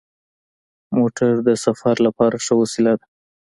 [0.97, 3.05] موټر د سفر لپاره ښه وسیله ده.